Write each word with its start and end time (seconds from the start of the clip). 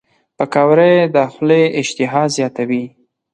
پکورې 0.37 0.93
د 1.13 1.15
خولې 1.31 1.63
اشتها 1.79 2.21
زیاتوي 2.35 2.85